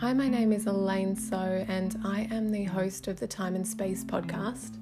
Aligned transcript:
Hi, 0.00 0.12
my 0.12 0.28
name 0.28 0.52
is 0.52 0.66
Elaine 0.66 1.16
So, 1.16 1.64
and 1.66 2.00
I 2.04 2.28
am 2.30 2.52
the 2.52 2.62
host 2.62 3.08
of 3.08 3.18
the 3.18 3.26
Time 3.26 3.56
and 3.56 3.66
Space 3.66 4.04
podcast. 4.04 4.76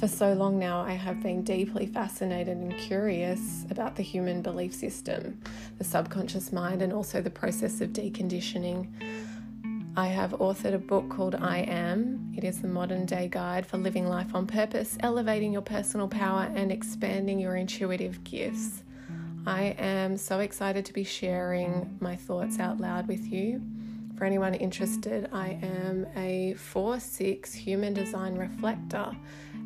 For 0.00 0.08
so 0.08 0.32
long 0.32 0.58
now, 0.58 0.80
I 0.80 0.94
have 0.94 1.22
been 1.22 1.44
deeply 1.44 1.86
fascinated 1.86 2.56
and 2.56 2.76
curious 2.76 3.64
about 3.70 3.94
the 3.94 4.02
human 4.02 4.42
belief 4.42 4.74
system, 4.74 5.40
the 5.78 5.84
subconscious 5.84 6.50
mind, 6.50 6.82
and 6.82 6.92
also 6.92 7.20
the 7.20 7.30
process 7.30 7.80
of 7.80 7.90
deconditioning. 7.90 8.88
I 9.96 10.08
have 10.08 10.32
authored 10.32 10.74
a 10.74 10.78
book 10.78 11.08
called 11.10 11.36
I 11.36 11.58
Am. 11.58 12.34
It 12.36 12.42
is 12.42 12.60
the 12.60 12.66
modern 12.66 13.06
day 13.06 13.28
guide 13.28 13.66
for 13.66 13.78
living 13.78 14.08
life 14.08 14.34
on 14.34 14.48
purpose, 14.48 14.98
elevating 14.98 15.52
your 15.52 15.62
personal 15.62 16.08
power, 16.08 16.50
and 16.56 16.72
expanding 16.72 17.38
your 17.38 17.54
intuitive 17.54 18.24
gifts. 18.24 18.82
I 19.46 19.76
am 19.78 20.16
so 20.16 20.40
excited 20.40 20.84
to 20.86 20.92
be 20.92 21.04
sharing 21.04 21.96
my 22.00 22.16
thoughts 22.16 22.58
out 22.58 22.80
loud 22.80 23.06
with 23.06 23.32
you. 23.32 23.62
For 24.20 24.26
anyone 24.26 24.52
interested, 24.52 25.30
I 25.32 25.58
am 25.62 26.06
a 26.14 26.52
4 26.52 27.00
6 27.00 27.54
human 27.54 27.94
design 27.94 28.34
reflector 28.34 29.16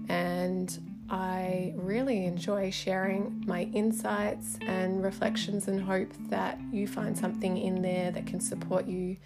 and 0.08 1.02
I 1.10 1.72
really 1.74 2.24
enjoy 2.24 2.70
sharing 2.70 3.42
my 3.48 3.62
insights 3.62 4.56
and 4.64 5.02
reflections 5.02 5.66
and 5.66 5.82
hope 5.82 6.12
that 6.28 6.60
you 6.70 6.86
find 6.86 7.18
something 7.18 7.58
in 7.58 7.82
there 7.82 8.12
that 8.12 8.28
can 8.28 8.38
support 8.38 8.86
you 8.86 9.16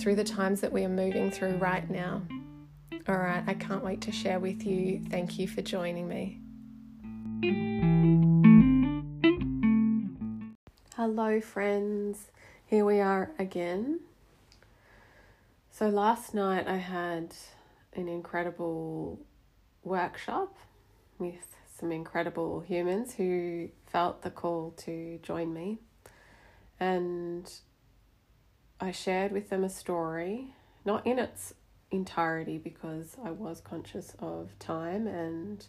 through 0.00 0.14
the 0.14 0.24
times 0.24 0.62
that 0.62 0.72
we 0.72 0.86
are 0.86 0.88
moving 0.88 1.30
through 1.30 1.56
right 1.56 1.90
now. 1.90 2.22
All 3.06 3.18
right, 3.18 3.44
I 3.46 3.52
can't 3.52 3.84
wait 3.84 4.00
to 4.00 4.10
share 4.10 4.40
with 4.40 4.64
you. 4.64 5.02
Thank 5.10 5.38
you 5.38 5.48
for 5.48 5.60
joining 5.60 6.08
me. 6.08 6.40
Hello, 10.96 11.42
friends. 11.42 12.30
Here 12.64 12.86
we 12.86 13.00
are 13.00 13.32
again 13.38 14.00
so 15.82 15.88
last 15.88 16.32
night 16.32 16.68
I 16.68 16.76
had 16.76 17.34
an 17.94 18.06
incredible 18.06 19.18
workshop 19.82 20.56
with 21.18 21.56
some 21.76 21.90
incredible 21.90 22.60
humans 22.60 23.14
who 23.14 23.68
felt 23.88 24.22
the 24.22 24.30
call 24.30 24.74
to 24.84 25.18
join 25.24 25.52
me. 25.52 25.78
And 26.78 27.52
I 28.80 28.92
shared 28.92 29.32
with 29.32 29.50
them 29.50 29.64
a 29.64 29.68
story, 29.68 30.54
not 30.84 31.04
in 31.04 31.18
its 31.18 31.52
entirety 31.90 32.58
because 32.58 33.16
I 33.24 33.32
was 33.32 33.60
conscious 33.60 34.14
of 34.20 34.56
time 34.60 35.08
and 35.08 35.66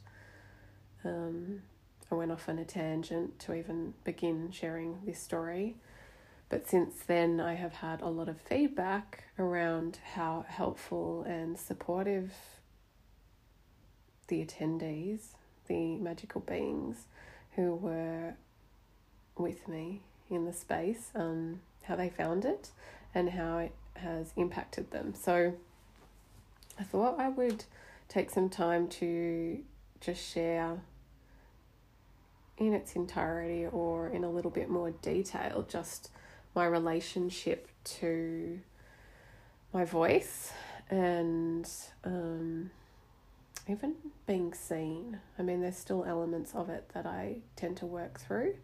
um, 1.03 1.63
I 2.11 2.13
went 2.13 2.31
off 2.31 2.47
on 2.47 2.59
a 2.59 2.65
tangent 2.65 3.39
to 3.39 3.55
even 3.55 3.95
begin 4.03 4.51
sharing 4.51 4.99
this 5.07 5.19
story. 5.19 5.77
But 6.53 6.69
since 6.69 6.99
then, 7.07 7.39
I 7.39 7.55
have 7.55 7.73
had 7.73 8.01
a 8.03 8.09
lot 8.09 8.29
of 8.29 8.39
feedback 8.39 9.23
around 9.39 9.97
how 10.13 10.45
helpful 10.47 11.23
and 11.23 11.57
supportive 11.57 12.31
the 14.27 14.45
attendees, 14.45 15.29
the 15.67 15.95
magical 15.95 16.41
beings 16.41 17.07
who 17.55 17.73
were 17.73 18.35
with 19.35 19.67
me 19.67 20.01
in 20.29 20.45
the 20.45 20.53
space, 20.53 21.09
um, 21.15 21.61
how 21.85 21.95
they 21.95 22.09
found 22.09 22.45
it 22.45 22.69
and 23.15 23.31
how 23.31 23.57
it 23.57 23.73
has 23.95 24.31
impacted 24.35 24.91
them. 24.91 25.15
So 25.15 25.55
I 26.79 26.83
thought 26.83 27.19
I 27.19 27.29
would 27.29 27.65
take 28.07 28.29
some 28.29 28.49
time 28.49 28.87
to 28.89 29.57
just 30.01 30.23
share 30.23 30.81
in 32.59 32.73
its 32.73 32.95
entirety 32.95 33.65
or 33.65 34.07
in 34.07 34.23
a 34.23 34.29
little 34.29 34.51
bit 34.51 34.69
more 34.69 34.91
detail 34.91 35.65
just 35.67 36.11
my 36.55 36.65
relationship 36.65 37.67
to 37.83 38.59
my 39.73 39.85
voice 39.85 40.51
and 40.89 41.69
um, 42.03 42.69
even 43.67 43.95
being 44.27 44.53
seen. 44.53 45.19
I 45.39 45.41
mean, 45.41 45.61
there's 45.61 45.77
still 45.77 46.03
elements 46.05 46.53
of 46.53 46.69
it 46.69 46.89
that 46.93 47.05
I 47.05 47.37
tend 47.55 47.77
to 47.77 47.85
work 47.85 48.19
through 48.19 48.55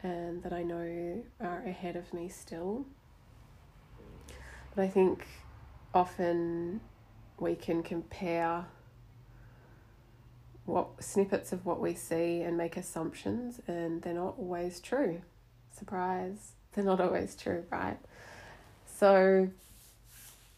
and 0.00 0.42
that 0.42 0.52
I 0.52 0.62
know 0.62 1.22
are 1.40 1.62
ahead 1.66 1.96
of 1.96 2.12
me 2.12 2.28
still. 2.28 2.84
But 4.74 4.82
I 4.82 4.88
think 4.88 5.26
often 5.94 6.80
we 7.38 7.54
can 7.54 7.82
compare 7.82 8.66
what 10.66 11.02
snippets 11.02 11.52
of 11.52 11.64
what 11.64 11.80
we 11.80 11.94
see 11.94 12.42
and 12.42 12.56
make 12.56 12.76
assumptions, 12.76 13.60
and 13.68 14.02
they're 14.02 14.12
not 14.14 14.34
always 14.36 14.80
true. 14.80 15.22
Surprise 15.70 16.52
they're 16.76 16.84
not 16.84 17.00
always 17.00 17.34
true, 17.34 17.64
right? 17.70 17.96
So, 18.98 19.48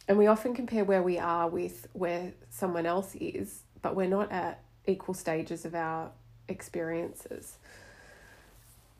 and 0.08 0.18
we 0.18 0.26
often 0.26 0.54
compare 0.54 0.84
where 0.84 1.02
we 1.02 1.18
are 1.18 1.48
with 1.48 1.86
where 1.92 2.32
someone 2.50 2.86
else 2.86 3.14
is, 3.14 3.62
but 3.80 3.96
we're 3.96 4.08
not 4.08 4.30
at 4.32 4.60
equal 4.86 5.14
stages 5.14 5.64
of 5.64 5.74
our 5.74 6.10
experiences. 6.48 7.58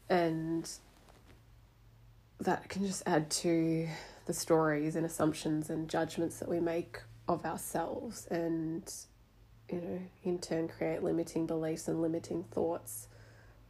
And 0.08 0.70
that 2.40 2.68
can 2.68 2.86
just 2.86 3.02
add 3.04 3.30
to 3.30 3.88
the 4.26 4.32
stories 4.32 4.94
and 4.94 5.04
assumptions 5.04 5.70
and 5.70 5.88
judgments 5.88 6.38
that 6.38 6.48
we 6.48 6.60
make 6.60 7.00
of 7.26 7.44
ourselves 7.44 8.26
and 8.30 8.90
you 9.70 9.80
know 9.80 10.00
in 10.24 10.38
turn 10.38 10.66
create 10.66 11.02
limiting 11.02 11.46
beliefs 11.46 11.88
and 11.88 12.00
limiting 12.00 12.42
thoughts 12.44 13.08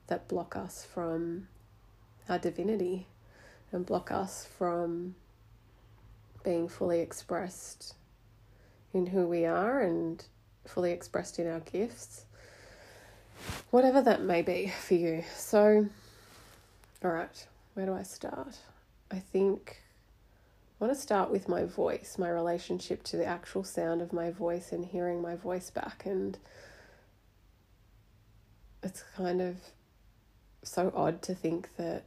that 0.06 0.28
block 0.28 0.54
us 0.54 0.84
from 0.84 1.48
our 2.28 2.38
divinity 2.38 3.06
and 3.72 3.84
block 3.84 4.10
us 4.10 4.48
from 4.58 5.14
being 6.44 6.68
fully 6.68 7.00
expressed 7.00 7.94
in 8.94 9.06
who 9.06 9.26
we 9.26 9.44
are 9.44 9.80
and 9.80 10.24
fully 10.64 10.92
expressed 10.92 11.38
in 11.38 11.46
our 11.46 11.60
gifts, 11.60 12.24
whatever 13.70 14.00
that 14.02 14.22
may 14.22 14.42
be 14.42 14.72
for 14.80 14.94
you. 14.94 15.24
So, 15.34 15.88
all 17.04 17.10
right, 17.10 17.46
where 17.74 17.86
do 17.86 17.94
I 17.94 18.02
start? 18.02 18.56
I 19.10 19.18
think 19.18 19.82
I 20.80 20.84
want 20.84 20.94
to 20.94 21.00
start 21.00 21.30
with 21.30 21.48
my 21.48 21.64
voice, 21.64 22.16
my 22.18 22.30
relationship 22.30 23.02
to 23.04 23.16
the 23.16 23.26
actual 23.26 23.64
sound 23.64 24.00
of 24.00 24.12
my 24.12 24.30
voice 24.30 24.70
and 24.70 24.84
hearing 24.84 25.20
my 25.20 25.34
voice 25.34 25.70
back. 25.70 26.06
And 26.06 26.38
it's 28.82 29.02
kind 29.16 29.40
of 29.40 29.56
so 30.62 30.92
odd 30.94 31.20
to 31.22 31.34
think 31.34 31.70
that 31.76 32.04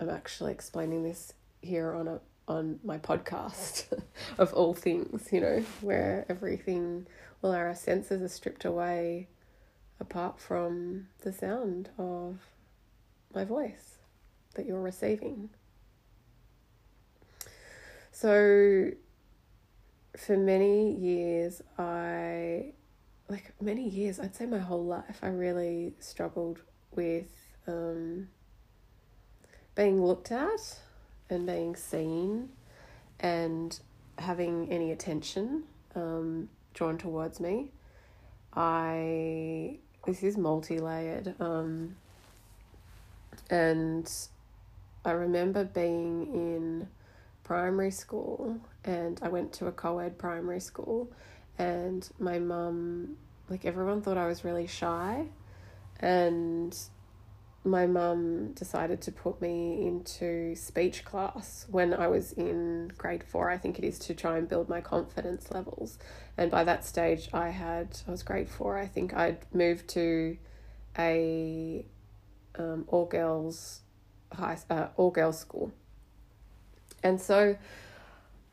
I'm 0.00 0.08
actually 0.08 0.52
explaining 0.52 1.02
this 1.02 1.34
here 1.60 1.94
on 1.94 2.08
a 2.08 2.20
on 2.48 2.80
my 2.82 2.98
podcast 2.98 3.84
of 4.38 4.52
all 4.54 4.74
things, 4.74 5.28
you 5.30 5.40
know, 5.40 5.62
where 5.82 6.26
everything 6.28 7.06
well 7.42 7.52
our 7.52 7.74
senses 7.74 8.22
are 8.22 8.28
stripped 8.28 8.64
away 8.64 9.28
apart 10.00 10.40
from 10.40 11.06
the 11.22 11.32
sound 11.32 11.90
of 11.98 12.38
my 13.34 13.44
voice 13.44 13.98
that 14.54 14.66
you're 14.66 14.80
receiving. 14.80 15.50
So 18.10 18.90
for 20.16 20.36
many 20.36 20.92
years 20.94 21.62
I 21.78 22.72
like 23.28 23.52
many 23.60 23.88
years, 23.88 24.18
I'd 24.18 24.34
say 24.34 24.46
my 24.46 24.58
whole 24.58 24.84
life 24.84 25.20
I 25.22 25.28
really 25.28 25.94
struggled 26.00 26.58
with 26.96 27.30
um 27.68 28.28
being 29.74 30.04
looked 30.04 30.32
at 30.32 30.78
and 31.28 31.46
being 31.46 31.76
seen 31.76 32.48
and 33.20 33.78
having 34.18 34.68
any 34.70 34.92
attention 34.92 35.62
um, 35.94 36.48
drawn 36.74 36.98
towards 36.98 37.40
me. 37.40 37.70
I 38.54 39.78
this 40.06 40.22
is 40.22 40.36
multi-layered 40.36 41.34
um, 41.40 41.94
and 43.48 44.10
I 45.04 45.12
remember 45.12 45.64
being 45.64 46.26
in 46.32 46.88
primary 47.44 47.90
school 47.90 48.58
and 48.84 49.20
I 49.22 49.28
went 49.28 49.52
to 49.54 49.66
a 49.66 49.72
co-ed 49.72 50.18
primary 50.18 50.60
school 50.60 51.10
and 51.58 52.08
my 52.18 52.38
mum 52.38 53.16
like 53.48 53.64
everyone 53.64 54.02
thought 54.02 54.16
I 54.16 54.26
was 54.26 54.44
really 54.44 54.66
shy 54.66 55.26
and 56.00 56.76
my 57.64 57.86
mum 57.86 58.52
decided 58.54 59.02
to 59.02 59.12
put 59.12 59.40
me 59.42 59.86
into 59.86 60.54
speech 60.54 61.04
class 61.04 61.66
when 61.68 61.92
I 61.92 62.06
was 62.06 62.32
in 62.32 62.90
grade 62.96 63.22
four, 63.22 63.50
I 63.50 63.58
think 63.58 63.78
it 63.78 63.84
is, 63.84 63.98
to 64.00 64.14
try 64.14 64.38
and 64.38 64.48
build 64.48 64.68
my 64.68 64.80
confidence 64.80 65.50
levels. 65.50 65.98
And 66.38 66.50
by 66.50 66.64
that 66.64 66.86
stage, 66.86 67.28
I 67.34 67.50
had, 67.50 67.98
I 68.08 68.10
was 68.10 68.22
grade 68.22 68.48
four, 68.48 68.78
I 68.78 68.86
think 68.86 69.14
I'd 69.14 69.44
moved 69.52 69.88
to 69.90 70.38
a 70.98 71.84
um, 72.58 72.84
all 72.88 73.04
girls 73.04 73.80
high, 74.32 74.58
uh, 74.70 74.88
all 74.96 75.10
girls 75.10 75.38
school. 75.38 75.70
And 77.02 77.20
so 77.20 77.56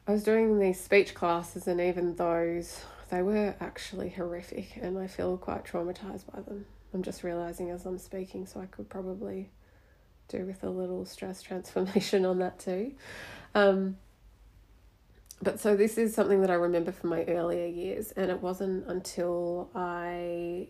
I 0.06 0.12
was 0.12 0.24
doing 0.24 0.59
these 0.59 0.80
speech 0.80 1.13
classes, 1.13 1.68
and 1.68 1.80
even 1.80 2.15
those, 2.15 2.81
they 3.09 3.21
were 3.21 3.56
actually 3.59 4.09
horrific, 4.09 4.77
and 4.81 4.98
I 4.98 5.07
feel 5.07 5.38
quite 5.38 5.65
traumatized 5.65 6.25
by 6.33 6.42
them. 6.42 6.65
I'm 6.97 7.03
just 7.03 7.23
realizing 7.23 7.69
as 7.69 7.85
I'm 7.85 7.99
speaking, 7.99 8.47
so 8.47 8.59
I 8.59 8.65
could 8.65 8.89
probably 8.89 9.51
do 10.29 10.47
with 10.47 10.63
a 10.63 10.69
little 10.69 11.05
stress 11.05 11.44
transformation 11.44 12.25
on 12.25 12.39
that 12.39 12.57
too. 12.57 12.94
Um, 13.53 13.97
but 15.44 15.59
so 15.59 15.75
this 15.75 15.99
is 15.99 16.15
something 16.15 16.41
that 16.41 16.49
I 16.49 16.55
remember 16.55 16.91
from 16.91 17.11
my 17.11 17.23
earlier 17.25 17.67
years, 17.67 18.11
and 18.13 18.31
it 18.31 18.41
wasn't 18.41 18.88
until 18.88 19.69
I, 19.75 20.69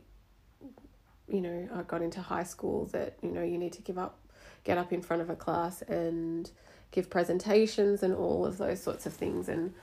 you 1.29 1.39
know, 1.39 1.69
I 1.73 1.83
got 1.83 2.01
into 2.01 2.19
high 2.19 2.43
school 2.43 2.87
that 2.87 3.15
you 3.23 3.31
know 3.31 3.43
you 3.43 3.57
need 3.57 3.71
to 3.73 3.81
give 3.81 3.97
up, 3.97 4.19
get 4.65 4.77
up 4.77 4.91
in 4.91 5.01
front 5.01 5.21
of 5.21 5.29
a 5.29 5.35
class 5.37 5.81
and 5.83 6.51
give 6.91 7.09
presentations 7.09 8.03
and 8.03 8.13
all 8.13 8.45
of 8.45 8.57
those 8.57 8.83
sorts 8.83 9.05
of 9.05 9.13
things, 9.13 9.47
and 9.47 9.73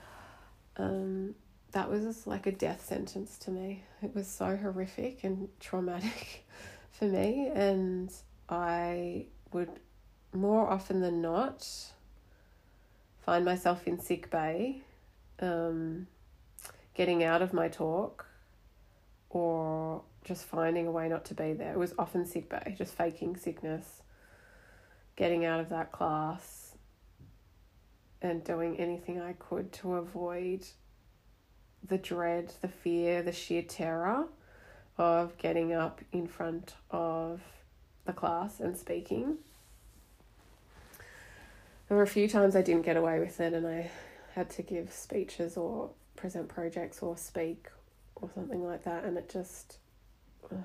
um, 0.77 1.33
that 1.75 1.89
was 1.89 2.25
like 2.25 2.47
a 2.47 2.53
death 2.53 2.85
sentence 2.85 3.37
to 3.37 3.51
me. 3.51 3.83
It 4.01 4.15
was 4.15 4.27
so 4.27 4.55
horrific 4.55 5.25
and 5.25 5.49
traumatic 5.59 6.45
for 6.89 7.03
me, 7.03 7.51
and 7.53 8.09
I 8.47 9.25
would 9.51 9.81
more 10.31 10.69
often 10.69 11.01
than 11.01 11.21
not 11.21 11.67
find 13.25 13.43
myself 13.43 13.85
in 13.87 13.99
sick 13.99 14.31
bay, 14.31 14.83
um, 15.41 16.07
getting 16.93 17.25
out 17.25 17.41
of 17.41 17.51
my 17.51 17.67
talk, 17.67 18.25
or 19.29 20.01
just 20.23 20.45
finding 20.45 20.87
a 20.87 20.91
way 20.91 21.09
not 21.09 21.25
to 21.25 21.33
be 21.33 21.51
there. 21.51 21.73
It 21.73 21.77
was 21.77 21.93
often 21.99 22.25
sick 22.25 22.47
bay, 22.47 22.73
just 22.77 22.95
faking 22.95 23.35
sickness, 23.35 24.01
getting 25.17 25.43
out 25.43 25.59
of 25.59 25.67
that 25.71 25.91
class, 25.91 26.77
and 28.21 28.45
doing 28.45 28.79
anything 28.79 29.19
I 29.19 29.33
could 29.33 29.73
to 29.73 29.95
avoid 29.95 30.65
the 31.87 31.97
dread, 31.97 32.53
the 32.61 32.67
fear, 32.67 33.21
the 33.21 33.31
sheer 33.31 33.61
terror 33.61 34.25
of 34.97 35.37
getting 35.37 35.73
up 35.73 36.01
in 36.11 36.27
front 36.27 36.75
of 36.89 37.41
the 38.05 38.13
class 38.13 38.59
and 38.59 38.77
speaking 38.77 39.37
there 41.87 41.97
were 41.97 42.03
a 42.03 42.07
few 42.07 42.27
times 42.27 42.55
I 42.55 42.61
didn't 42.61 42.83
get 42.83 42.97
away 42.97 43.19
with 43.19 43.39
it 43.39 43.53
and 43.53 43.67
I 43.67 43.89
had 44.33 44.49
to 44.51 44.61
give 44.61 44.91
speeches 44.91 45.55
or 45.55 45.91
present 46.15 46.47
projects 46.47 47.01
or 47.01 47.15
speak 47.17 47.67
or 48.15 48.29
something 48.33 48.65
like 48.65 48.83
that 48.83 49.03
and 49.03 49.17
it 49.17 49.29
just 49.29 49.77
uh, 50.51 50.55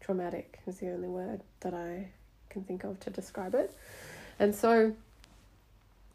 traumatic 0.00 0.60
is 0.66 0.78
the 0.78 0.90
only 0.90 1.08
word 1.08 1.42
that 1.60 1.74
I 1.74 2.08
can 2.48 2.64
think 2.64 2.84
of 2.84 2.98
to 3.00 3.10
describe 3.10 3.54
it. 3.54 3.76
And 4.38 4.54
so 4.54 4.94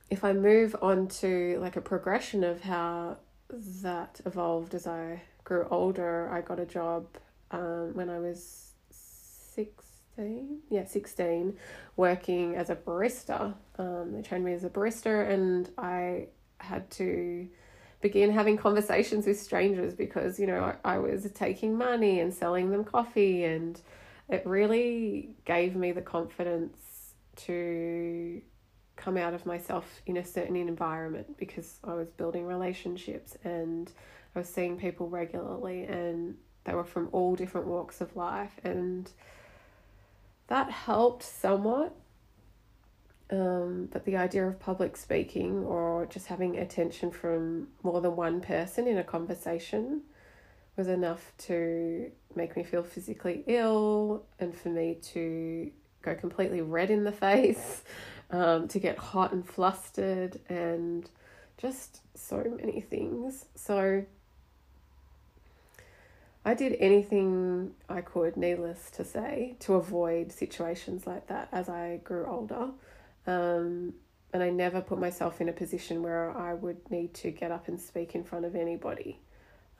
if 0.09 0.23
I 0.23 0.33
move 0.33 0.75
on 0.81 1.07
to 1.07 1.59
like 1.61 1.75
a 1.75 1.81
progression 1.81 2.43
of 2.43 2.61
how 2.61 3.17
that 3.49 4.21
evolved 4.25 4.75
as 4.75 4.87
I 4.87 5.21
grew 5.43 5.67
older, 5.69 6.29
I 6.31 6.41
got 6.41 6.59
a 6.59 6.65
job 6.65 7.07
um, 7.51 7.91
when 7.93 8.09
I 8.09 8.19
was 8.19 8.73
16, 9.55 10.59
yeah, 10.69 10.85
16, 10.85 11.57
working 11.97 12.55
as 12.55 12.69
a 12.69 12.75
barista. 12.75 13.53
Um, 13.77 14.13
they 14.13 14.21
trained 14.21 14.45
me 14.45 14.53
as 14.53 14.63
a 14.63 14.69
barista, 14.69 15.29
and 15.29 15.69
I 15.77 16.27
had 16.59 16.89
to 16.91 17.47
begin 18.01 18.31
having 18.31 18.57
conversations 18.57 19.25
with 19.25 19.39
strangers 19.39 19.93
because, 19.93 20.39
you 20.39 20.47
know, 20.47 20.75
I, 20.85 20.95
I 20.95 20.97
was 20.99 21.29
taking 21.33 21.77
money 21.77 22.19
and 22.19 22.33
selling 22.33 22.69
them 22.71 22.83
coffee, 22.83 23.43
and 23.43 23.79
it 24.29 24.45
really 24.45 25.35
gave 25.45 25.75
me 25.75 25.91
the 25.91 26.01
confidence 26.01 27.13
to 27.35 28.41
come 28.99 29.17
out 29.17 29.33
of 29.33 29.45
myself 29.45 30.01
in 30.05 30.17
a 30.17 30.25
certain 30.25 30.55
environment 30.55 31.37
because 31.37 31.79
I 31.83 31.93
was 31.93 32.09
building 32.09 32.45
relationships 32.45 33.37
and 33.43 33.91
I 34.35 34.39
was 34.39 34.49
seeing 34.49 34.77
people 34.77 35.09
regularly 35.09 35.85
and 35.85 36.35
they 36.65 36.73
were 36.75 36.83
from 36.83 37.09
all 37.13 37.35
different 37.35 37.65
walks 37.65 38.01
of 38.01 38.15
life 38.15 38.59
and 38.63 39.09
that 40.47 40.69
helped 40.69 41.23
somewhat. 41.23 41.95
Um, 43.31 43.87
but 43.91 44.05
the 44.05 44.17
idea 44.17 44.47
of 44.47 44.59
public 44.59 44.97
speaking 44.97 45.63
or 45.63 46.07
just 46.07 46.27
having 46.27 46.57
attention 46.57 47.11
from 47.11 47.67
more 47.83 48.01
than 48.01 48.15
one 48.15 48.41
person 48.41 48.87
in 48.87 48.97
a 48.97 49.03
conversation 49.03 50.01
was 50.75 50.87
enough 50.87 51.31
to 51.37 52.11
make 52.35 52.57
me 52.57 52.63
feel 52.63 52.83
physically 52.83 53.43
ill 53.47 54.23
and 54.39 54.55
for 54.55 54.69
me 54.69 54.97
to 55.13 55.71
go 56.01 56.15
completely 56.15 56.61
red 56.61 56.89
in 56.89 57.03
the 57.03 57.11
face, 57.27 57.83
um, 58.31 58.67
to 58.67 58.79
get 58.79 58.97
hot 58.97 59.31
and 59.31 59.47
flustered, 59.47 60.39
and 60.49 61.09
just 61.57 62.01
so 62.15 62.57
many 62.59 62.81
things. 62.81 63.45
So, 63.55 64.05
I 66.45 66.53
did 66.53 66.77
anything 66.79 67.73
I 67.89 68.01
could, 68.01 68.37
needless 68.37 68.89
to 68.91 69.03
say, 69.03 69.55
to 69.59 69.75
avoid 69.75 70.31
situations 70.31 71.05
like 71.05 71.27
that 71.27 71.49
as 71.51 71.69
I 71.69 71.99
grew 72.03 72.25
older. 72.25 72.69
Um, 73.27 73.93
and 74.31 74.43
I 74.43 74.49
never 74.49 74.81
put 74.81 74.99
myself 74.99 75.41
in 75.41 75.49
a 75.49 75.53
position 75.53 76.03
where 76.03 76.35
I 76.35 76.53
would 76.53 76.89
need 76.89 77.13
to 77.15 77.31
get 77.31 77.51
up 77.51 77.67
and 77.67 77.79
speak 77.79 78.15
in 78.15 78.23
front 78.23 78.45
of 78.45 78.55
anybody. 78.55 79.19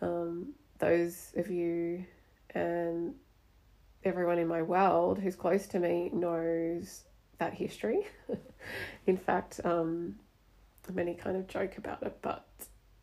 Um, 0.02 0.54
those 0.80 1.32
of 1.36 1.50
you 1.50 2.06
and 2.52 3.16
everyone 4.04 4.40
in 4.40 4.48
my 4.48 4.62
world 4.62 5.20
who's 5.20 5.36
close 5.36 5.68
to 5.68 5.80
me 5.80 6.10
knows 6.12 7.04
that 7.40 7.54
history. 7.54 8.08
in 9.08 9.18
fact, 9.18 9.60
um, 9.64 10.16
many 10.94 11.14
kind 11.14 11.38
of 11.38 11.48
joke 11.48 11.78
about 11.78 12.02
it, 12.04 12.18
but 12.22 12.46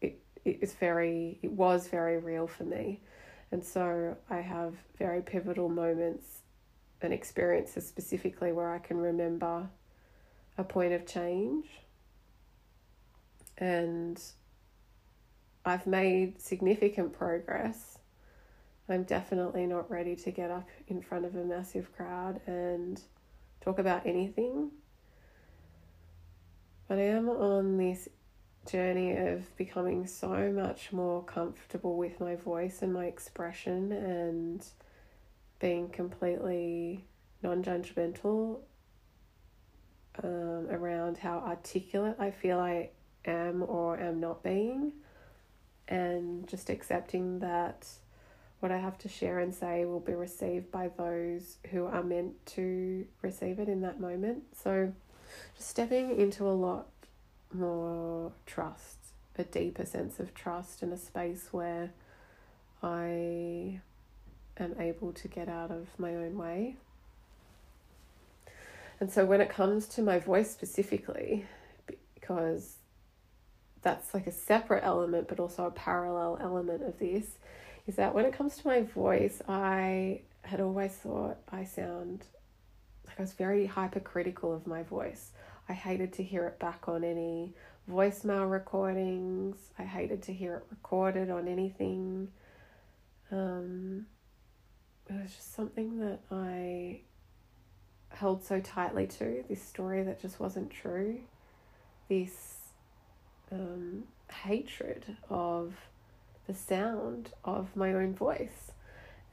it, 0.00 0.18
it 0.44 0.58
is 0.60 0.74
very, 0.74 1.38
it 1.42 1.52
was 1.52 1.88
very 1.88 2.18
real 2.18 2.46
for 2.46 2.64
me. 2.64 3.00
And 3.52 3.64
so 3.64 4.16
I 4.28 4.38
have 4.38 4.74
very 4.98 5.22
pivotal 5.22 5.68
moments 5.68 6.42
and 7.00 7.12
experiences 7.12 7.86
specifically 7.86 8.52
where 8.52 8.72
I 8.72 8.78
can 8.78 8.96
remember 8.96 9.68
a 10.58 10.64
point 10.64 10.92
of 10.92 11.06
change. 11.06 11.66
And 13.58 14.20
I've 15.64 15.86
made 15.86 16.40
significant 16.40 17.12
progress. 17.12 17.98
I'm 18.88 19.02
definitely 19.04 19.66
not 19.66 19.90
ready 19.90 20.14
to 20.16 20.30
get 20.30 20.50
up 20.50 20.68
in 20.88 21.02
front 21.02 21.24
of 21.24 21.34
a 21.34 21.44
massive 21.44 21.92
crowd 21.96 22.40
and 22.46 23.00
talk 23.66 23.78
about 23.80 24.06
anything. 24.06 24.70
But 26.88 26.98
I 26.98 27.02
am 27.02 27.28
on 27.28 27.78
this 27.78 28.08
journey 28.70 29.16
of 29.16 29.56
becoming 29.56 30.06
so 30.06 30.52
much 30.52 30.92
more 30.92 31.24
comfortable 31.24 31.96
with 31.96 32.20
my 32.20 32.36
voice 32.36 32.82
and 32.82 32.92
my 32.92 33.06
expression 33.06 33.90
and 33.90 34.64
being 35.58 35.88
completely 35.88 37.04
non 37.42 37.64
judgmental 37.64 38.60
um, 40.22 40.68
around 40.70 41.18
how 41.18 41.38
articulate 41.38 42.14
I 42.20 42.30
feel 42.30 42.60
I 42.60 42.90
am 43.24 43.64
or 43.64 43.98
am 43.98 44.20
not 44.20 44.44
being, 44.44 44.92
and 45.88 46.46
just 46.46 46.70
accepting 46.70 47.40
that 47.40 47.88
what 48.66 48.74
I 48.74 48.78
have 48.78 48.98
to 48.98 49.08
share 49.08 49.38
and 49.38 49.54
say 49.54 49.84
will 49.84 50.00
be 50.00 50.14
received 50.14 50.72
by 50.72 50.90
those 50.98 51.58
who 51.70 51.86
are 51.86 52.02
meant 52.02 52.44
to 52.46 53.06
receive 53.22 53.60
it 53.60 53.68
in 53.68 53.82
that 53.82 54.00
moment. 54.00 54.42
So, 54.60 54.92
just 55.56 55.68
stepping 55.68 56.18
into 56.18 56.44
a 56.48 56.50
lot 56.50 56.88
more 57.54 58.32
trust, 58.44 58.96
a 59.38 59.44
deeper 59.44 59.84
sense 59.84 60.18
of 60.18 60.34
trust, 60.34 60.82
and 60.82 60.92
a 60.92 60.96
space 60.96 61.46
where 61.52 61.92
I 62.82 63.78
am 64.58 64.74
able 64.80 65.12
to 65.12 65.28
get 65.28 65.48
out 65.48 65.70
of 65.70 65.86
my 65.96 66.16
own 66.16 66.36
way. 66.36 66.74
And 68.98 69.12
so, 69.12 69.24
when 69.24 69.40
it 69.40 69.48
comes 69.48 69.86
to 69.90 70.02
my 70.02 70.18
voice 70.18 70.50
specifically, 70.50 71.46
because 72.14 72.78
that's 73.82 74.12
like 74.12 74.26
a 74.26 74.32
separate 74.32 74.82
element, 74.82 75.28
but 75.28 75.38
also 75.38 75.66
a 75.66 75.70
parallel 75.70 76.36
element 76.40 76.82
of 76.82 76.98
this, 76.98 77.26
is 77.86 77.96
that 77.96 78.14
when 78.14 78.24
it 78.24 78.32
comes 78.32 78.56
to 78.58 78.66
my 78.66 78.82
voice, 78.82 79.40
I 79.48 80.22
had 80.42 80.60
always 80.60 80.92
thought 80.92 81.38
I 81.50 81.64
sound 81.64 82.24
like 83.06 83.18
I 83.18 83.22
was 83.22 83.32
very 83.32 83.66
hypercritical 83.66 84.52
of 84.52 84.66
my 84.66 84.82
voice. 84.82 85.32
I 85.68 85.72
hated 85.72 86.12
to 86.14 86.22
hear 86.22 86.46
it 86.46 86.58
back 86.58 86.88
on 86.88 87.04
any 87.04 87.54
voicemail 87.90 88.50
recordings. 88.50 89.56
I 89.78 89.84
hated 89.84 90.22
to 90.24 90.32
hear 90.32 90.56
it 90.56 90.64
recorded 90.70 91.30
on 91.30 91.48
anything. 91.48 92.28
Um, 93.30 94.06
it 95.08 95.22
was 95.22 95.34
just 95.34 95.54
something 95.54 96.00
that 96.00 96.20
I 96.30 97.00
held 98.08 98.44
so 98.44 98.60
tightly 98.60 99.06
to 99.06 99.44
this 99.48 99.62
story 99.62 100.02
that 100.02 100.20
just 100.20 100.40
wasn't 100.40 100.70
true. 100.70 101.20
This 102.08 102.56
um, 103.52 104.04
hatred 104.30 105.16
of 105.28 105.74
the 106.46 106.54
sound 106.54 107.30
of 107.44 107.74
my 107.76 107.92
own 107.92 108.14
voice. 108.14 108.72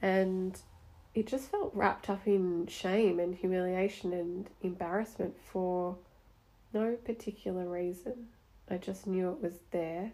And 0.02 0.58
it 1.14 1.26
just 1.26 1.50
felt 1.50 1.72
wrapped 1.74 2.10
up 2.10 2.26
in 2.26 2.66
shame 2.66 3.20
and 3.20 3.34
humiliation 3.34 4.12
and 4.12 4.50
embarrassment 4.62 5.34
for 5.52 5.96
no 6.72 6.96
particular 7.04 7.68
reason. 7.68 8.26
I 8.68 8.78
just 8.78 9.06
knew 9.06 9.30
it 9.30 9.40
was 9.40 9.58
there. 9.70 10.12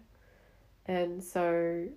And 0.86 1.22
so 1.22 1.88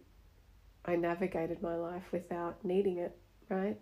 I 0.86 0.96
navigated 0.96 1.62
my 1.62 1.76
life 1.76 2.12
without 2.12 2.64
needing 2.64 2.98
it, 2.98 3.18
right? 3.50 3.78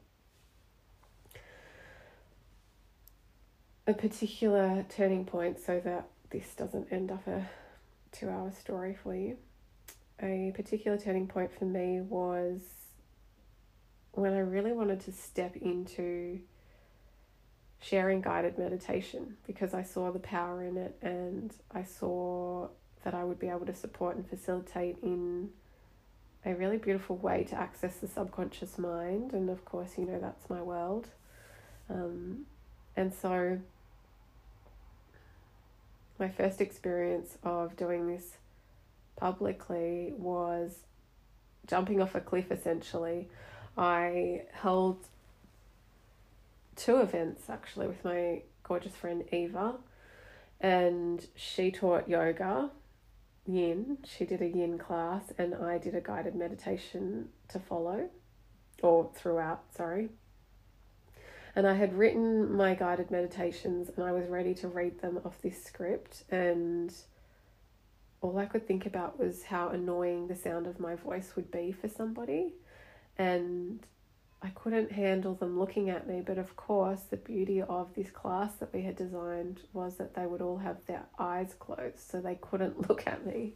A 3.88 3.94
particular 3.94 4.86
turning 4.90 5.26
point 5.26 5.60
so 5.60 5.80
that 5.84 6.08
this 6.30 6.54
doesn't 6.56 6.88
end 6.92 7.12
up 7.12 7.28
a 7.28 7.48
two 8.12 8.30
hour 8.30 8.52
story 8.52 8.98
for 9.04 9.16
you. 9.16 9.38
A 10.22 10.52
particular 10.56 10.98
turning 10.98 11.28
point 11.28 11.52
for 11.58 11.66
me 11.66 12.02
was 12.02 12.62
when 14.12 14.34
I 14.34 14.40
really 14.40 14.72
wanted 14.72 15.00
to 15.02 15.12
step 15.12 15.56
into 15.56 16.40
sharing 17.82 18.22
guided 18.22 18.58
meditation 18.60 19.38
because 19.48 19.74
I 19.74 19.82
saw 19.82 20.12
the 20.12 20.20
power 20.20 20.64
in 20.64 20.78
it 20.78 20.96
and 21.02 21.52
I 21.72 21.84
saw 21.84 22.68
that 23.04 23.16
I 23.16 23.24
would 23.24 23.40
be 23.40 23.48
able 23.48 23.66
to 23.66 23.74
support 23.74 24.16
and 24.16 24.28
facilitate 24.28 24.98
in 25.02 25.50
a 26.46 26.54
really 26.54 26.78
beautiful 26.78 27.18
way 27.18 27.44
to 27.46 27.56
access 27.56 27.98
the 27.98 28.08
subconscious 28.08 28.78
mind. 28.78 29.34
And 29.34 29.50
of 29.50 29.66
course, 29.66 29.98
you 29.98 30.06
know, 30.06 30.20
that's 30.20 30.50
my 30.50 30.62
world. 30.62 31.08
Um, 31.90 32.46
and 32.96 33.14
so, 33.14 33.60
my 36.20 36.30
first 36.30 36.62
experience 36.62 37.38
of 37.44 37.76
doing 37.76 38.08
this 38.08 38.38
publicly 39.22 40.14
was 40.18 40.80
jumping 41.68 42.02
off 42.02 42.16
a 42.16 42.20
cliff 42.20 42.52
essentially. 42.52 43.30
I 43.78 44.44
held 44.52 44.98
two 46.76 46.98
events 46.98 47.50
actually 47.50 47.88
with 47.88 48.04
my 48.04 48.42
gorgeous 48.64 48.96
friend 48.96 49.24
Eva, 49.32 49.76
and 50.60 51.26
she 51.36 51.72
taught 51.72 52.10
yoga 52.10 52.72
yin. 53.46 54.00
She 54.06 54.26
did 54.26 54.42
a 54.42 54.48
yin 54.48 54.78
class, 54.80 55.32
and 55.38 55.54
I 55.54 55.78
did 55.78 55.96
a 55.96 56.02
guided 56.02 56.36
meditation 56.36 57.30
to 57.50 57.60
follow, 57.60 58.10
or 58.82 59.12
throughout, 59.16 59.64
sorry. 59.76 60.10
And 61.56 61.68
I 61.68 61.74
had 61.76 61.98
written 61.98 62.52
my 62.56 62.74
guided 62.76 63.12
meditations 63.12 63.92
and 63.94 64.06
I 64.06 64.14
was 64.14 64.28
ready 64.30 64.54
to 64.56 64.70
read 64.70 65.02
them 65.02 65.20
off 65.26 65.42
this 65.42 65.62
script. 65.62 66.24
And 66.32 66.94
all 68.22 68.38
I 68.38 68.46
could 68.46 68.68
think 68.68 68.86
about 68.86 69.20
was 69.20 69.44
how 69.44 69.70
annoying 69.70 70.28
the 70.28 70.36
sound 70.36 70.68
of 70.68 70.80
my 70.80 70.96
voice 70.96 71.36
would 71.36 71.52
be 71.52 71.72
for 71.72 71.88
somebody. 71.88 72.54
And 73.18 73.86
I 74.44 74.50
couldn't 74.50 74.92
handle 74.92 75.36
them 75.36 75.60
looking 75.60 75.90
at 75.90 76.08
me, 76.08 76.22
but 76.26 76.38
of 76.38 76.56
course, 76.56 77.02
the 77.02 77.18
beauty 77.18 77.62
of 77.62 77.94
this 77.96 78.10
class 78.10 78.54
that 78.56 78.74
we 78.74 78.82
had 78.82 78.96
designed 78.96 79.62
was 79.74 79.98
that 79.98 80.16
they 80.16 80.26
would 80.26 80.42
all 80.42 80.58
have 80.58 80.78
their 80.88 81.04
eyes 81.20 81.56
closed 81.60 82.00
so 82.00 82.22
they 82.22 82.36
couldn't 82.42 82.90
look 82.90 83.06
at 83.08 83.26
me. 83.26 83.54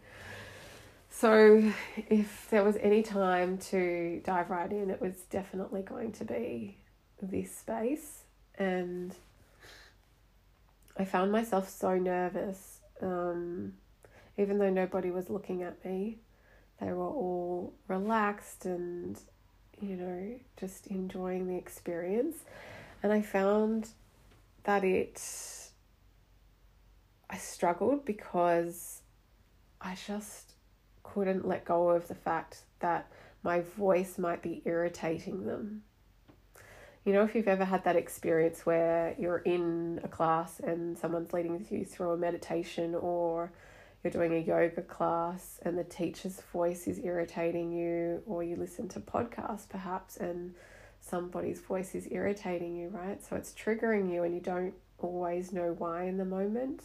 So, 1.10 1.72
if 1.96 2.50
there 2.50 2.64
was 2.64 2.76
any 2.82 3.02
time 3.02 3.58
to 3.70 4.22
dive 4.26 4.50
right 4.50 4.70
in, 4.70 4.90
it 4.90 5.00
was 5.00 5.14
definitely 5.30 5.82
going 5.82 6.12
to 6.14 6.26
be 6.26 6.78
this 7.22 7.56
space. 7.56 8.24
And 8.58 9.16
I 10.98 11.06
found 11.06 11.32
myself 11.32 11.70
so 11.70 11.98
nervous, 11.98 12.80
um, 13.02 13.74
even 14.38 14.58
though 14.58 14.70
nobody 14.70 15.12
was 15.12 15.30
looking 15.30 15.64
at 15.64 15.84
me. 15.86 16.20
They 16.82 16.92
were 16.92 17.08
all 17.08 17.74
relaxed 17.88 18.66
and 18.66 19.18
you 19.82 19.96
know, 19.96 20.40
just 20.58 20.88
enjoying 20.88 21.48
the 21.48 21.56
experience. 21.56 22.38
And 23.04 23.12
I 23.12 23.22
found 23.22 23.90
that 24.64 24.84
it, 24.84 25.22
I 27.30 27.38
struggled 27.38 28.06
because 28.06 29.02
I 29.82 29.96
just 30.08 30.54
couldn't 31.04 31.48
let 31.48 31.66
go 31.66 31.90
of 31.90 32.08
the 32.08 32.16
fact 32.16 32.60
that 32.80 33.08
my 33.44 33.62
voice 33.62 34.18
might 34.18 34.42
be 34.42 34.62
irritating 34.66 35.46
them. 35.46 35.84
You 37.04 37.14
know, 37.14 37.24
if 37.24 37.36
you've 37.36 37.48
ever 37.48 37.66
had 37.66 37.84
that 37.84 37.96
experience 37.96 38.66
where 38.66 39.16
you're 39.20 39.38
in 39.38 40.00
a 40.04 40.08
class 40.08 40.60
and 40.60 40.98
someone's 40.98 41.34
leading 41.34 41.64
you 41.70 41.86
through 41.86 42.12
a 42.12 42.18
meditation 42.18 42.96
or 42.96 43.52
you're 44.06 44.12
doing 44.12 44.34
a 44.34 44.40
yoga 44.40 44.84
class 44.84 45.60
and 45.64 45.78
the 45.78 45.84
teacher's 45.84 46.40
voice 46.54 46.88
is 46.88 47.00
irritating 47.04 47.72
you, 47.72 48.22
or 48.28 48.44
you 48.44 48.56
listen 48.56 48.88
to 48.90 49.00
podcasts 49.00 49.68
perhaps 49.68 50.18
and 50.18 50.54
somebody's 51.02 51.60
voice 51.60 51.96
is 51.96 52.08
irritating 52.12 52.76
you, 52.76 52.90
right? 52.90 53.24
So 53.24 53.36
it's 53.36 53.52
triggering 53.54 54.14
you 54.14 54.24
and 54.24 54.34
you 54.34 54.42
don't 54.42 54.76
always 55.00 55.52
know 55.52 55.76
why 55.78 56.04
in 56.04 56.18
the 56.18 56.26
moment. 56.26 56.84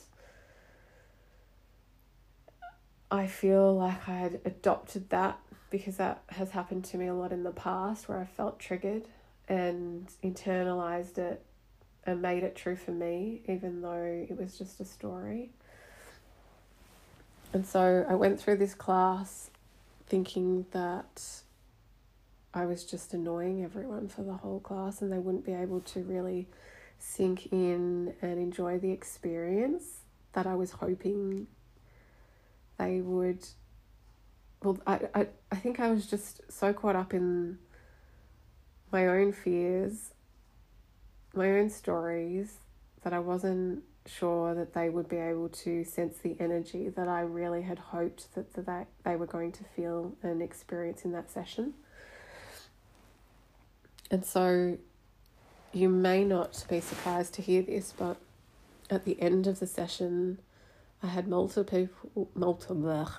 I 3.10 3.26
feel 3.26 3.76
like 3.76 4.08
I 4.08 4.16
had 4.18 4.40
adopted 4.44 5.10
that 5.10 5.38
because 5.70 5.96
that 5.98 6.22
has 6.28 6.50
happened 6.50 6.84
to 6.86 6.96
me 6.96 7.06
a 7.06 7.14
lot 7.14 7.32
in 7.32 7.42
the 7.42 7.50
past 7.50 8.08
where 8.08 8.18
I 8.18 8.24
felt 8.24 8.58
triggered 8.58 9.06
and 9.48 10.08
internalized 10.22 11.18
it 11.18 11.44
and 12.06 12.22
made 12.22 12.42
it 12.44 12.56
true 12.56 12.76
for 12.76 12.92
me, 12.92 13.42
even 13.46 13.82
though 13.82 14.26
it 14.28 14.36
was 14.36 14.56
just 14.56 14.80
a 14.80 14.84
story. 14.84 15.50
And 17.52 17.66
so 17.66 18.06
I 18.08 18.14
went 18.14 18.40
through 18.40 18.56
this 18.56 18.74
class 18.74 19.50
thinking 20.06 20.66
that 20.70 21.42
I 22.54 22.64
was 22.64 22.84
just 22.84 23.12
annoying 23.14 23.64
everyone 23.64 24.08
for 24.08 24.22
the 24.22 24.34
whole 24.34 24.60
class 24.60 25.02
and 25.02 25.12
they 25.12 25.18
wouldn't 25.18 25.44
be 25.44 25.52
able 25.52 25.80
to 25.80 26.02
really 26.02 26.48
sink 26.98 27.52
in 27.52 28.14
and 28.22 28.38
enjoy 28.38 28.78
the 28.78 28.90
experience 28.90 30.00
that 30.32 30.46
I 30.46 30.54
was 30.54 30.72
hoping 30.72 31.46
they 32.78 33.00
would. 33.00 33.46
Well, 34.62 34.78
I, 34.86 35.00
I, 35.14 35.26
I 35.50 35.56
think 35.56 35.80
I 35.80 35.90
was 35.90 36.06
just 36.06 36.42
so 36.50 36.72
caught 36.72 36.96
up 36.96 37.14
in 37.14 37.58
my 38.92 39.06
own 39.06 39.32
fears, 39.32 40.12
my 41.34 41.50
own 41.58 41.70
stories, 41.70 42.58
that 43.02 43.12
I 43.12 43.18
wasn't 43.18 43.82
sure 44.06 44.54
that 44.54 44.72
they 44.72 44.88
would 44.88 45.08
be 45.08 45.16
able 45.16 45.48
to 45.48 45.84
sense 45.84 46.18
the 46.18 46.36
energy 46.40 46.88
that 46.88 47.08
I 47.08 47.20
really 47.20 47.62
had 47.62 47.78
hoped 47.78 48.34
that, 48.34 48.52
that 48.54 48.66
they, 48.66 48.86
they 49.04 49.16
were 49.16 49.26
going 49.26 49.52
to 49.52 49.64
feel 49.64 50.14
and 50.22 50.42
experience 50.42 51.04
in 51.04 51.12
that 51.12 51.30
session. 51.30 51.74
And 54.10 54.24
so 54.24 54.78
you 55.72 55.88
may 55.88 56.24
not 56.24 56.64
be 56.68 56.80
surprised 56.80 57.34
to 57.34 57.42
hear 57.42 57.62
this, 57.62 57.92
but 57.96 58.16
at 58.90 59.04
the 59.04 59.20
end 59.20 59.46
of 59.46 59.60
the 59.60 59.66
session, 59.66 60.38
I 61.02 61.06
had 61.06 61.28
multiple 61.28 61.64
people, 61.64 62.28
multiple, 62.34 63.10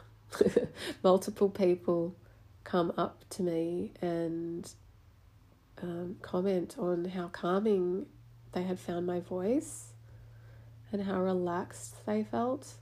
multiple 1.03 1.49
people 1.49 2.15
come 2.63 2.93
up 2.97 3.23
to 3.29 3.43
me 3.43 3.91
and 4.01 4.71
um, 5.81 6.17
comment 6.21 6.75
on 6.77 7.05
how 7.05 7.27
calming 7.27 8.05
they 8.51 8.63
had 8.63 8.79
found 8.79 9.07
my 9.07 9.19
voice 9.19 9.90
and 10.91 11.03
how 11.03 11.21
relaxed 11.21 12.05
they 12.05 12.23
felt. 12.23 12.73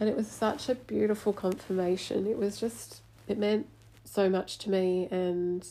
And 0.00 0.08
it 0.08 0.16
was 0.16 0.26
such 0.26 0.68
a 0.68 0.74
beautiful 0.74 1.32
confirmation. 1.32 2.26
It 2.26 2.38
was 2.38 2.58
just, 2.58 3.02
it 3.28 3.38
meant 3.38 3.68
so 4.04 4.28
much 4.28 4.58
to 4.58 4.70
me. 4.70 5.06
And 5.10 5.66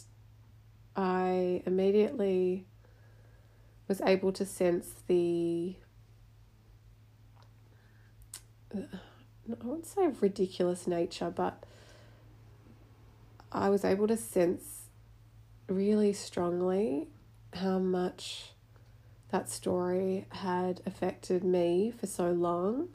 I 0.95 1.63
immediately 1.65 2.65
was 3.87 4.01
able 4.01 4.31
to 4.33 4.45
sense 4.45 4.87
the, 5.07 5.75
I 8.73 8.85
wouldn't 9.47 9.85
say 9.85 10.07
ridiculous 10.21 10.87
nature, 10.87 11.29
but 11.29 11.65
I 13.51 13.69
was 13.69 13.83
able 13.83 14.07
to 14.07 14.15
sense 14.15 14.83
really 15.67 16.13
strongly 16.13 17.09
how 17.53 17.79
much 17.79 18.53
that 19.31 19.49
story 19.49 20.25
had 20.29 20.81
affected 20.85 21.43
me 21.43 21.93
for 21.97 22.05
so 22.05 22.31
long 22.31 22.89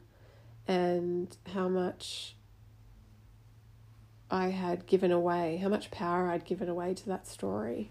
and 0.67 1.35
how 1.53 1.67
much 1.67 2.35
I 4.29 4.49
had 4.49 4.85
given 4.85 5.11
away, 5.11 5.57
how 5.57 5.69
much 5.69 5.89
power 5.89 6.29
I'd 6.29 6.45
given 6.45 6.69
away 6.69 6.93
to 6.93 7.05
that 7.07 7.27
story 7.27 7.89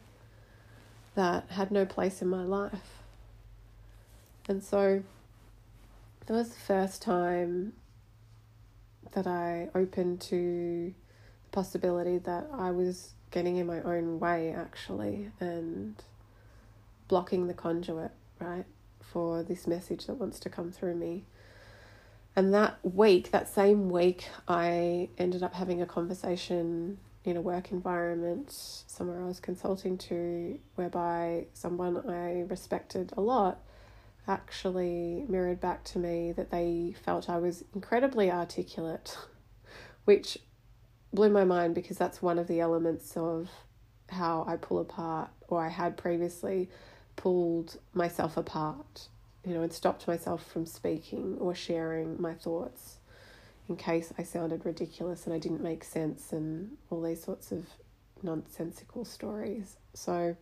that 1.14 1.50
had 1.50 1.70
no 1.70 1.84
place 1.86 2.22
in 2.22 2.28
my 2.28 2.44
life. 2.44 3.02
And 4.48 4.62
so 4.62 5.02
that 6.26 6.32
was 6.32 6.50
the 6.50 6.60
first 6.60 7.02
time 7.02 7.72
that 9.12 9.26
I 9.26 9.70
opened 9.74 10.20
to 10.22 10.94
the 11.42 11.50
possibility 11.50 12.18
that 12.18 12.48
I 12.52 12.70
was 12.70 13.14
getting 13.30 13.56
in 13.56 13.66
my 13.66 13.80
own 13.80 14.20
way 14.20 14.52
actually 14.52 15.30
and 15.40 15.96
blocking 17.08 17.46
the 17.46 17.54
conduit 17.54 18.12
right, 18.40 18.64
for 19.00 19.42
this 19.42 19.66
message 19.66 20.06
that 20.06 20.14
wants 20.14 20.38
to 20.40 20.50
come 20.50 20.70
through 20.70 20.96
me. 20.96 21.24
And 22.34 22.52
that 22.52 22.78
week, 22.82 23.30
that 23.30 23.48
same 23.48 23.88
week, 23.88 24.28
I 24.46 25.08
ended 25.16 25.42
up 25.42 25.54
having 25.54 25.80
a 25.80 25.86
conversation 25.86 26.98
in 27.24 27.36
a 27.36 27.40
work 27.40 27.72
environment 27.72 28.52
somewhere 28.52 29.20
I 29.20 29.26
was 29.26 29.40
consulting 29.40 29.98
to, 29.98 30.58
whereby 30.74 31.46
someone 31.54 31.96
I 32.08 32.42
respected 32.42 33.12
a 33.16 33.20
lot 33.20 33.60
actually 34.28 35.24
mirrored 35.28 35.60
back 35.60 35.84
to 35.84 35.98
me 35.98 36.32
that 36.32 36.50
they 36.50 36.94
felt 37.04 37.30
I 37.30 37.38
was 37.38 37.64
incredibly 37.74 38.30
articulate, 38.30 39.16
which 40.04 40.38
blew 41.12 41.30
my 41.30 41.44
mind 41.44 41.74
because 41.74 41.96
that's 41.96 42.20
one 42.20 42.38
of 42.38 42.46
the 42.46 42.60
elements 42.60 43.16
of 43.16 43.48
how 44.10 44.44
I 44.46 44.56
pull 44.56 44.78
apart, 44.78 45.30
or 45.48 45.64
I 45.64 45.68
had 45.68 45.96
previously 45.96 46.68
pulled 47.16 47.78
myself 47.92 48.36
apart, 48.36 49.08
you 49.44 49.54
know, 49.54 49.62
and 49.62 49.72
stopped 49.72 50.06
myself 50.06 50.46
from 50.46 50.66
speaking 50.66 51.36
or 51.40 51.54
sharing 51.54 52.20
my 52.20 52.34
thoughts 52.34 52.98
in 53.68 53.76
case 53.76 54.12
I 54.16 54.22
sounded 54.22 54.64
ridiculous 54.64 55.26
and 55.26 55.34
I 55.34 55.38
didn't 55.38 55.62
make 55.62 55.82
sense 55.82 56.32
and 56.32 56.76
all 56.90 57.02
these 57.02 57.22
sorts 57.22 57.50
of 57.50 57.66
nonsensical 58.22 59.04
stories. 59.04 59.76
So 59.94 60.36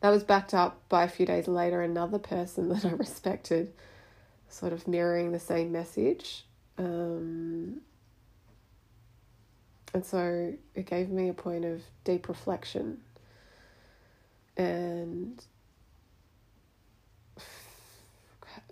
that 0.00 0.10
was 0.10 0.24
backed 0.24 0.54
up 0.54 0.80
by 0.88 1.04
a 1.04 1.08
few 1.08 1.26
days 1.26 1.48
later 1.48 1.82
another 1.82 2.18
person 2.18 2.68
that 2.70 2.84
I 2.84 2.90
respected, 2.90 3.72
sort 4.48 4.72
of 4.72 4.86
mirroring 4.86 5.32
the 5.32 5.40
same 5.40 5.72
message. 5.72 6.44
Um, 6.76 7.80
and 9.92 10.04
so 10.04 10.54
it 10.74 10.86
gave 10.86 11.10
me 11.10 11.28
a 11.28 11.34
point 11.34 11.64
of 11.64 11.82
deep 12.04 12.28
reflection. 12.28 13.00
And 14.56 15.44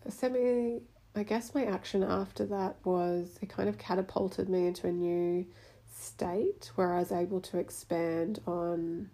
semi, 0.09 0.81
I 1.15 1.23
guess 1.23 1.55
my 1.55 1.65
action 1.65 2.03
after 2.03 2.47
that 2.47 2.77
was 2.85 3.39
it 3.41 3.49
kind 3.49 3.69
of 3.69 3.79
catapulted 3.79 4.49
me 4.49 4.67
into 4.67 4.87
a 4.87 4.93
new 4.93 5.47
state 5.93 6.71
where 6.75 6.95
I 6.95 7.01
was 7.01 7.13
able 7.13 7.41
to 7.43 7.59
expand 7.59 8.41
on 8.47 9.11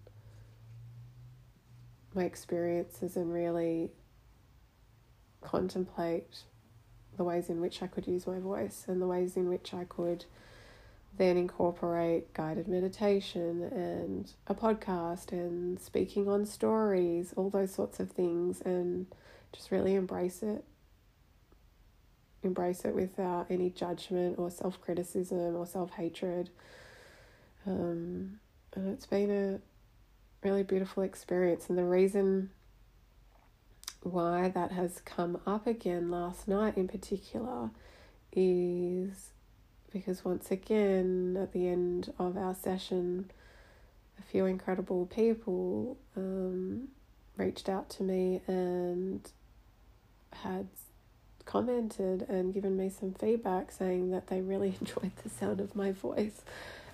my 2.15 2.25
experiences 2.25 3.17
and 3.17 3.33
really 3.33 3.91
contemplate 5.41 6.45
the 7.17 7.25
ways 7.25 7.49
in 7.49 7.61
which 7.61 7.83
I 7.83 7.87
could 7.87 8.07
use 8.07 8.27
my 8.27 8.39
voice 8.39 8.85
and 8.89 9.01
the 9.01 9.07
ways 9.07 9.37
in 9.37 9.49
which 9.49 9.75
I 9.75 9.85
could 9.85 10.25
then 11.17 11.37
incorporate 11.37 12.33
guided 12.35 12.67
meditation 12.67 13.63
and 13.63 14.33
a 14.47 14.55
podcast 14.55 15.33
and 15.33 15.79
speaking 15.81 16.29
on 16.29 16.45
stories, 16.45 17.33
all 17.37 17.51
those 17.51 17.73
sorts 17.73 18.01
of 18.01 18.11
things, 18.11 18.61
and 18.63 19.07
just 19.53 19.71
really 19.71 19.95
embrace 19.95 20.43
it. 20.43 20.65
Embrace 22.43 22.85
it 22.85 22.95
without 22.95 23.47
any 23.49 23.71
judgment 23.71 24.39
or 24.39 24.51
self 24.51 24.81
criticism 24.81 25.57
or 25.57 25.67
self 25.67 25.93
hatred. 25.93 26.51
Um, 27.67 28.41
and 28.75 28.89
it's 28.93 29.07
been 29.07 29.31
a 29.31 29.61
really 30.47 30.63
beautiful 30.63 31.03
experience. 31.03 31.69
And 31.69 31.79
the 31.79 31.85
reason 31.85 32.51
why 34.03 34.49
that 34.51 34.73
has 34.73 35.01
come 35.01 35.41
up 35.47 35.67
again 35.67 36.11
last 36.11 36.47
night 36.47 36.77
in 36.77 36.89
particular 36.89 37.71
is 38.33 39.31
because 39.95 40.25
once 40.25 40.51
again, 40.51 41.39
at 41.41 41.53
the 41.53 41.69
end 41.69 42.13
of 42.19 42.37
our 42.37 42.55
session, 42.55 43.31
a 44.19 44.23
few 44.23 44.45
incredible 44.45 45.07
people 45.07 45.97
um, 46.17 46.89
reached 47.37 47.69
out 47.69 47.89
to 47.89 48.03
me 48.03 48.41
and 48.49 49.31
had 50.33 50.67
commented 51.47 52.23
and 52.29 52.53
given 52.53 52.77
me 52.77 52.91
some 52.91 53.15
feedback 53.15 53.71
saying 53.71 54.11
that 54.11 54.27
they 54.27 54.41
really 54.41 54.77
enjoyed 54.81 55.13
the 55.23 55.31
sound 55.31 55.61
of 55.61 55.77
my 55.77 55.93
voice. 55.93 56.43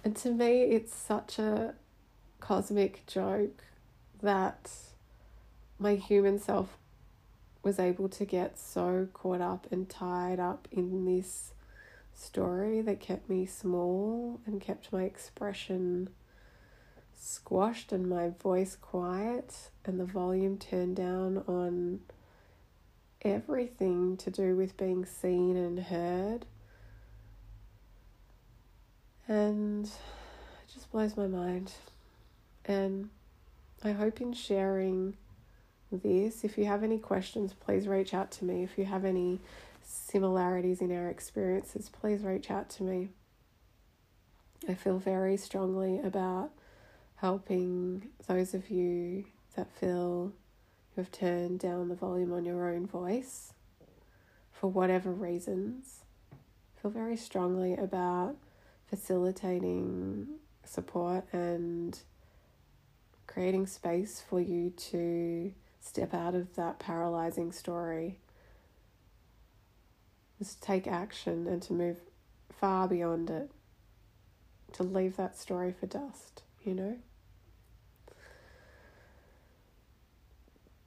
And 0.05 0.15
to 0.17 0.31
me, 0.31 0.65
it's 0.65 0.95
such 0.95 1.39
a 1.39 1.75
cosmic 2.39 3.07
joke 3.07 3.65
that 4.23 4.71
my 5.79 5.95
human 5.95 6.39
self 6.39 6.77
was 7.63 7.79
able 7.79 8.11
to 8.11 8.27
get 8.27 8.59
so 8.59 9.09
caught 9.15 9.41
up 9.41 9.67
and 9.71 9.89
tied 9.89 10.39
up 10.39 10.69
in 10.71 11.07
this 11.07 11.53
story 12.15 12.81
that 12.83 13.01
kept 13.01 13.29
me 13.29 13.47
small 13.47 14.41
and 14.47 14.61
kept 14.61 14.93
my 14.93 15.05
expression 15.05 16.11
squashed 17.21 17.93
and 17.93 18.09
my 18.09 18.31
voice 18.43 18.77
quiet 18.77 19.71
and 19.85 20.01
the 20.01 20.05
volume 20.05 20.57
turned 20.57 20.97
down 20.97 21.45
on 21.47 22.01
everything 23.23 24.17
to 24.17 24.31
do 24.31 24.57
with 24.57 24.77
being 24.77 25.05
seen 25.05 25.57
and 25.57 25.79
heard. 25.79 26.47
And 29.29 29.85
it 29.85 30.73
just 30.73 30.91
blows 30.91 31.17
my 31.17 31.27
mind. 31.27 31.73
And 32.65 33.11
I 33.85 33.93
hope 33.93 34.21
in 34.21 34.33
sharing 34.33 35.17
this, 35.93 36.45
if 36.45 36.57
you 36.57 36.65
have 36.65 36.83
any 36.83 36.99
questions, 36.99 37.53
please 37.53 37.87
reach 37.87 38.15
out 38.15 38.31
to 38.33 38.45
me. 38.45 38.63
If 38.63 38.79
you 38.79 38.85
have 38.87 39.05
any 39.05 39.41
similarities 39.91 40.81
in 40.81 40.97
our 40.97 41.09
experiences, 41.09 41.89
please 41.89 42.23
reach 42.23 42.51
out 42.51 42.71
to 42.71 42.83
me. 42.83 43.09
I 44.69 44.75
feel 44.75 44.99
very 44.99 45.37
strongly 45.37 45.99
about 46.01 46.51
helping 47.17 48.09
those 48.27 48.55
of 48.55 48.71
you 48.71 49.25
that 49.57 49.71
feel 49.73 50.33
you 50.97 51.03
have 51.03 51.13
turned 51.13 51.61
down 51.61 51.89
the 51.89 51.95
volume 51.95 52.33
on 52.33 52.45
your 52.45 52.69
own 52.69 52.87
voice 52.87 53.53
for 54.53 54.71
whatever 54.71 55.11
reasons. 55.11 56.01
I 56.33 56.83
feel 56.83 56.91
very 56.91 57.17
strongly 57.17 57.75
about 57.75 58.37
facilitating 58.89 60.29
support 60.65 61.25
and 61.33 61.99
creating 63.27 63.67
space 63.67 64.23
for 64.29 64.41
you 64.41 64.71
to 64.71 65.53
step 65.81 66.13
out 66.13 66.35
of 66.35 66.55
that 66.57 66.79
paralyzing 66.79 67.53
story 67.53 68.19
is 70.41 70.55
to 70.55 70.61
take 70.61 70.87
action 70.87 71.47
and 71.47 71.63
to 71.63 71.73
move 71.73 71.99
far 72.59 72.89
beyond 72.89 73.31
it, 73.31 73.51
to 74.73 74.83
leave 74.83 75.17
that 75.17 75.37
story 75.37 75.73
for 75.79 75.87
dust, 75.87 76.43
you 76.65 76.75
know? 76.75 76.97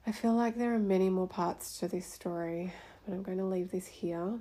I 0.06 0.12
feel 0.12 0.34
like 0.34 0.56
there 0.56 0.74
are 0.74 0.78
many 0.78 1.08
more 1.08 1.28
parts 1.28 1.78
to 1.78 1.88
this 1.88 2.06
story, 2.06 2.72
but 3.04 3.14
I'm 3.14 3.22
going 3.22 3.38
to 3.38 3.44
leave 3.44 3.70
this 3.70 3.86
here 3.86 4.38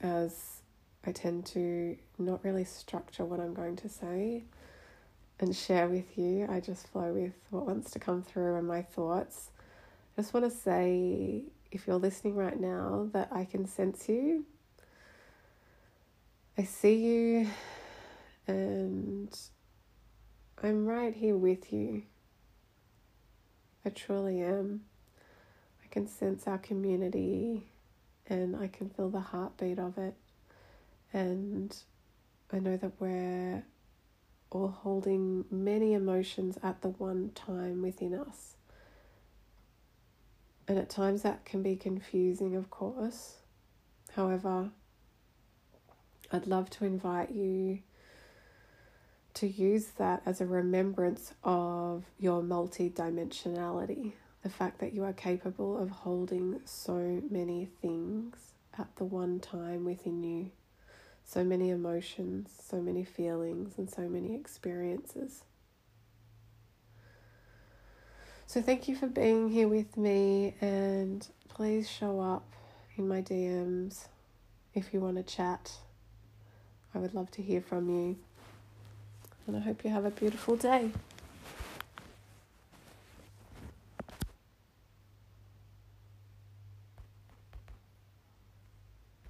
as 0.00 0.62
I 1.06 1.12
tend 1.12 1.46
to 1.46 1.96
not 2.18 2.42
really 2.44 2.64
structure 2.64 3.24
what 3.24 3.40
I'm 3.40 3.52
going 3.52 3.76
to 3.76 3.88
say 3.88 4.44
and 5.38 5.54
share 5.54 5.88
with 5.88 6.16
you. 6.16 6.46
I 6.50 6.60
just 6.60 6.88
flow 6.88 7.12
with 7.12 7.34
what 7.50 7.66
wants 7.66 7.90
to 7.92 7.98
come 7.98 8.22
through 8.22 8.56
and 8.56 8.66
my 8.66 8.82
thoughts. 8.82 9.50
I 10.16 10.22
just 10.22 10.32
want 10.34 10.50
to 10.50 10.50
say 10.50 11.42
if 11.70 11.86
you're 11.86 11.96
listening 11.96 12.36
right 12.36 12.58
now, 12.58 13.08
that 13.12 13.28
I 13.32 13.44
can 13.44 13.66
sense 13.66 14.08
you. 14.08 14.44
I 16.58 16.64
see 16.64 16.94
you, 16.94 17.46
and 18.46 19.38
I'm 20.62 20.86
right 20.86 21.14
here 21.14 21.36
with 21.36 21.72
you. 21.72 22.02
I 23.84 23.88
truly 23.88 24.42
am. 24.42 24.82
I 25.82 25.88
can 25.88 26.06
sense 26.06 26.46
our 26.46 26.58
community 26.58 27.66
and 28.26 28.54
I 28.54 28.68
can 28.68 28.90
feel 28.90 29.08
the 29.08 29.20
heartbeat 29.20 29.78
of 29.78 29.96
it. 29.96 30.14
And 31.12 31.74
I 32.52 32.58
know 32.58 32.76
that 32.76 32.92
we're 33.00 33.64
all 34.50 34.68
holding 34.68 35.44
many 35.50 35.94
emotions 35.94 36.58
at 36.62 36.82
the 36.82 36.88
one 36.88 37.30
time 37.34 37.82
within 37.82 38.14
us. 38.14 38.54
And 40.70 40.78
at 40.78 40.88
times 40.88 41.22
that 41.22 41.44
can 41.44 41.64
be 41.64 41.74
confusing, 41.74 42.54
of 42.54 42.70
course. 42.70 43.38
However, 44.14 44.70
I'd 46.30 46.46
love 46.46 46.70
to 46.70 46.84
invite 46.84 47.32
you 47.32 47.80
to 49.34 49.48
use 49.48 49.86
that 49.98 50.22
as 50.24 50.40
a 50.40 50.46
remembrance 50.46 51.34
of 51.42 52.04
your 52.20 52.40
multidimensionality, 52.40 54.12
the 54.44 54.48
fact 54.48 54.78
that 54.78 54.92
you 54.92 55.02
are 55.02 55.12
capable 55.12 55.76
of 55.76 55.90
holding 55.90 56.60
so 56.66 57.20
many 57.28 57.68
things 57.82 58.36
at 58.78 58.94
the 58.94 59.04
one 59.04 59.40
time 59.40 59.84
within 59.84 60.22
you, 60.22 60.52
so 61.24 61.42
many 61.42 61.70
emotions, 61.70 62.48
so 62.62 62.80
many 62.80 63.02
feelings, 63.02 63.76
and 63.76 63.90
so 63.90 64.02
many 64.02 64.36
experiences. 64.36 65.42
So, 68.52 68.60
thank 68.60 68.88
you 68.88 68.96
for 68.96 69.06
being 69.06 69.48
here 69.48 69.68
with 69.68 69.96
me, 69.96 70.56
and 70.60 71.24
please 71.50 71.88
show 71.88 72.18
up 72.18 72.42
in 72.96 73.06
my 73.06 73.22
DMs 73.22 74.08
if 74.74 74.92
you 74.92 74.98
want 74.98 75.18
to 75.18 75.22
chat. 75.22 75.70
I 76.92 76.98
would 76.98 77.14
love 77.14 77.30
to 77.30 77.42
hear 77.42 77.60
from 77.60 77.88
you, 77.88 78.18
and 79.46 79.56
I 79.56 79.60
hope 79.60 79.84
you 79.84 79.90
have 79.90 80.04
a 80.04 80.10
beautiful 80.10 80.56
day. 80.56 80.90